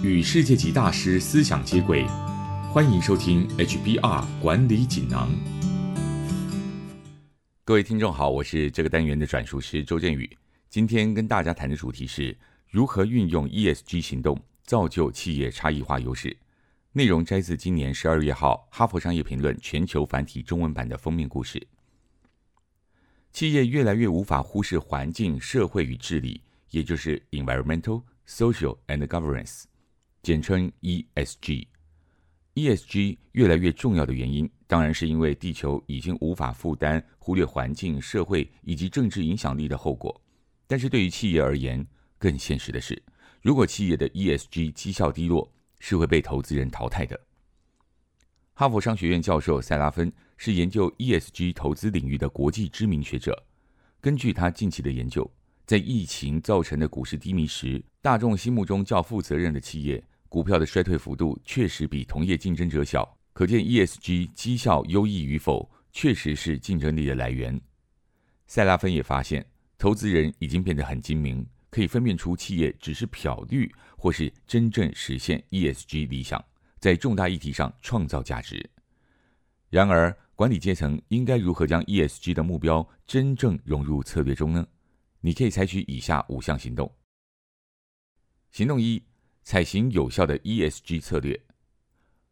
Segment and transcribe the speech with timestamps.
[0.00, 2.06] 与世界级大师思想接轨，
[2.72, 5.28] 欢迎收听 HBR 管理锦囊。
[7.64, 10.38] 各位听众好，我是这个单元的转述师周振宇。
[10.68, 12.36] 今天跟大家谈的主题是
[12.68, 16.36] 如何运用 ESG 行动造就企业差异化优势。
[16.92, 21.66] 内容摘自今年十二月号《哈佛商业评论》全球繁体中文版的封面故事。
[23.32, 26.40] 企业越来越无法忽视环境、社会与治理，
[26.70, 28.04] 也就是 Environmental。
[28.30, 29.62] Social and Governance，
[30.22, 31.66] 简称 ESG。
[32.54, 40.20] ESG 越来越重要的原因，当然是因为地球已经无法负担忽略环境、社会以及政治影响力的后果。
[40.66, 41.86] 但是对于企业而言，
[42.18, 43.00] 更现实的是，
[43.40, 47.18] 如果企业的 ESG 绩效低落，是会被投资人淘汰的。
[48.54, 53.40] 哈佛商学院教授塞拉芬是研究 ESG 投资领域的国际知名学者。
[54.00, 55.30] 根据他近期的研究。
[55.68, 63.06] 在疫情造成的股市低迷时，大众心目中较负责任的企业股票的衰退幅度确实比同业竞争者小。
[63.34, 67.60] 可见 ESG 绩效优异与否，确实是竞争力的来源。
[68.46, 69.44] 塞拉芬也发现，
[69.76, 76.42] 投资人已经变得很精明，可以分辨出企业只是漂绿，或是真正实现 ESG 理想，
[76.78, 78.70] 在重大议题上创造价值。
[79.68, 84.66] 然而，管理阶层应该如何将 ESG 的目标真正融入策略中呢？
[85.20, 86.90] 你可以采取以下五项行动。
[88.50, 89.02] 行动一：
[89.42, 91.38] 采行有效的 ESG 策略。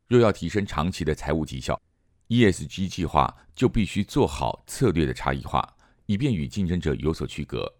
[0.09, 1.81] 若要提升长期的财务绩效
[2.28, 7.72] ，ESG 计划就必须做好策略的差异化，以便与竞争者有所区隔。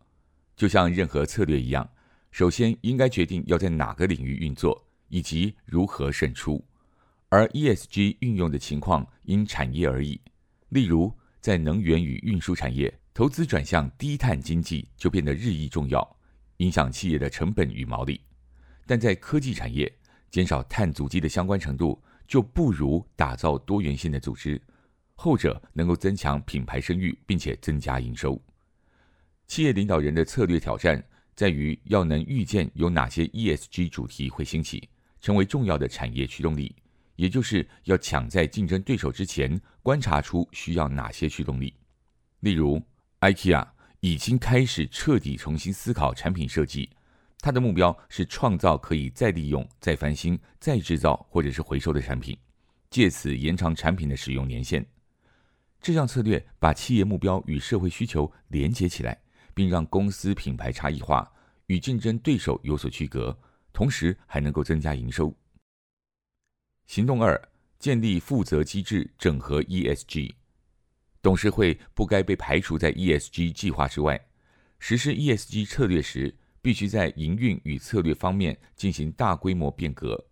[0.57, 1.89] 就像任何策略一样，
[2.31, 6.65] 首先应该决定要在哪个领域运作，以及如何胜出。
[7.29, 10.21] 而 ESG 运用的情况因产业而异。
[10.69, 12.93] 例如，在能源与运输产业。
[13.15, 16.16] 投资转向低碳经济就变得日益重要，
[16.59, 18.21] 影响企业的成本与毛利。
[18.87, 19.93] 但在科技产业，
[20.31, 24.61] 减少碳足迹的相关程度就不如打造多元性的组织，
[25.15, 28.41] 后者能够增强品牌声誉，并且增加营收。
[29.47, 31.03] 企业领导人的策略挑战
[31.35, 34.89] 在于要能预见有哪些 ESG 主题会兴起，
[35.21, 36.75] 成为重要的产业驱动力，
[37.17, 41.75] 也就是要抢在竞争对手之前观察出需要哪些驱动力，
[42.41, 42.83] 例如。
[43.19, 43.67] IKEA
[44.07, 46.89] 已经开始彻底重新思考产品设计，
[47.41, 52.39] 它的目标是创造可以再利用、再翻新、再制造或者是回收的产品，
[52.89, 54.87] 借此延长产品的使用年限。
[55.81, 59.21] 这项策略把企业目标与社会需求连接起来，
[59.53, 61.29] 并让公司品牌差异化，
[61.67, 63.37] 与竞争对手有所区隔，
[63.73, 65.35] 同时还能够增加营收。
[66.87, 67.37] 行动二：
[67.81, 70.33] 建立负责机制，整合 ESG。
[71.27, 74.29] 董事会不该被排除在 ESG 计划之外。
[74.79, 76.33] 实施 ESG 策略时，
[76.63, 80.25] 必须在营运与策略方面进行大规模变革。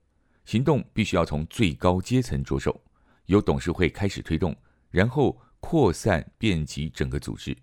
[0.44, 2.81] 行动必须要从最高阶层着手，
[3.27, 4.54] 由董事会开始推动，
[4.88, 7.56] 然后扩散遍及整个组织。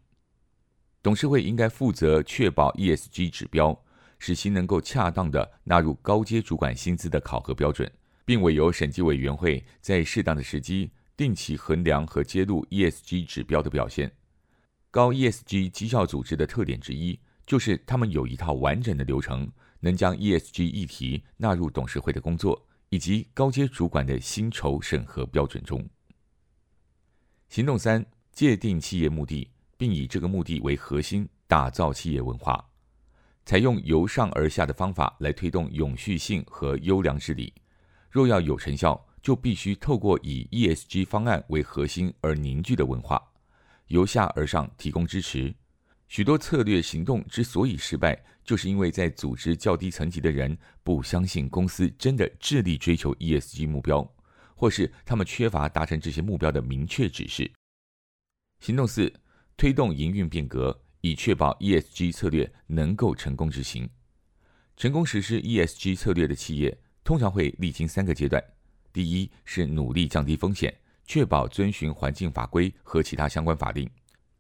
[1.01, 3.81] 董事会应该负责确保 ESG 指标，
[4.19, 7.89] 使其能够恰当地纳入高阶主管薪资的考核标准，
[8.25, 10.91] 并委由审计委员会在适当的时机。
[11.21, 14.11] 定期衡量和揭露 ESG 指标的表现。
[14.89, 19.47] 高 ESG 绩效组织的特点之一，就是他们有一套完整的流程，
[19.81, 22.59] 能将 ESG 议题纳入董事会的工作
[22.89, 25.87] 以及高阶主管的薪酬审核标准中。
[27.49, 32.67] 行动三：界定企业目的，并以这个目的为核心，打造企业文化，
[33.45, 37.53] 采用由上而下的方法来推动永续性和优良治理。
[38.09, 43.21] 若要有成效，就必须透过以 ESG 方案为核心而凝聚的文化，
[43.87, 45.53] 由下而上提供支持。
[46.07, 54.05] 许多策略行动之所以失败，就是因为在组织较低层级的人不相信公司真的致力追求 ESG 目标，
[54.55, 57.49] 或是他们缺乏达成这些目标的明确指示。
[58.59, 59.11] 行动四：
[59.55, 63.89] 推动营运变革，以确保 ESG 策略能够成功执行。
[64.75, 68.43] 成功实施 ESG 策略的企业，通常会历经三个阶段。
[68.93, 73.87] 第一是努力降低风险，确保遵循环境法规和其他相关法令；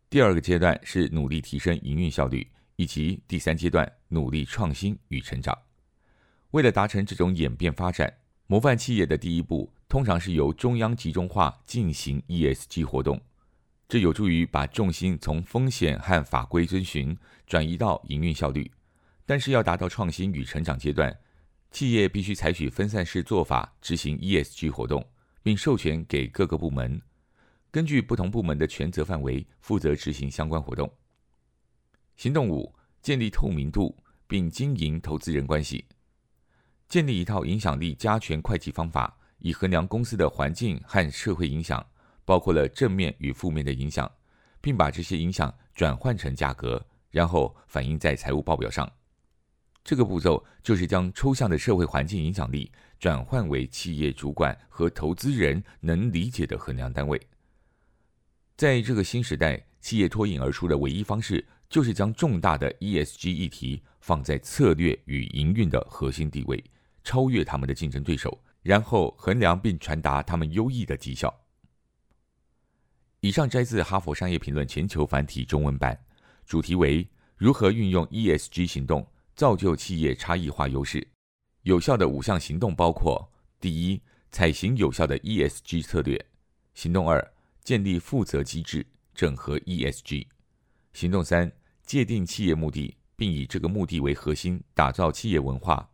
[0.09, 5.57] 第二个阶段是努力提升营运效率，以及第三阶段努力创新与成长。
[6.51, 8.13] 为了达成这种演变发展，
[8.47, 13.19] 模范企业的第一步通常是由中央集中化进行 ESG 活动，
[13.87, 17.17] 这有助于把重心从风险和法规遵循
[17.47, 18.69] 转移到营运效率。
[19.25, 21.17] 但是要达到创新与成长阶段。
[21.71, 25.05] 企业必须采取分散式做法执行 ESG 活动，
[25.41, 27.01] 并授权给各个部门，
[27.71, 30.91] 根据不同部门的权责范围负责执行相关活动。
[32.17, 33.97] 行动五：建立透明度
[34.27, 35.85] 并经营投资人关系。
[36.89, 41.83] 建立一套影响力加权会计方法，以衡量公司的环境和社会影响，
[42.25, 44.11] 包括了正面与负面的影响，
[44.59, 48.91] 并把这些影响转换成价格，然后反映在财务报表上。
[49.83, 57.19] 这个步骤就是将抽象的社会环境影响力转换为企业主管和投资人能理解的衡量单位。
[58.55, 66.63] 在这个新时代，企业脱颖而出的唯一方式，就是将重大的 ESG 议题放在策略与营运的核心地位，
[67.03, 71.35] 超越他们的竞争对手，然后衡量并传达他们优异的绩效。
[73.21, 75.99] 以上摘自《哈佛商业评论》全球繁体中文版，
[76.45, 79.07] 主题为如何运用 ESG 行动。
[79.41, 81.07] 造就企业差异化优势，
[81.63, 83.27] 有效的五项行动包括：
[83.59, 83.99] 第一，
[84.31, 86.15] 采行有效的 ESG 策略；
[86.75, 87.33] 行动二，
[87.63, 88.85] 建立负责机制，
[89.15, 90.27] 整合 ESG；
[90.93, 91.51] 行动三，
[91.87, 95.89] 界定企业目的，并以这个目的为核心，打造企业文化；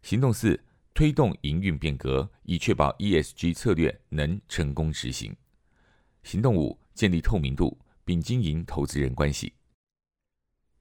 [0.00, 0.58] 行动四，
[0.94, 5.30] 推动营运变革，以确保 ESG 策略能成功执行；
[6.22, 9.52] 行动五，建立透明度，并经营投资人关系。